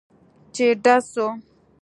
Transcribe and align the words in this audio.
چې 0.55 0.65
ډز 0.83 1.03
سو. 1.13 1.27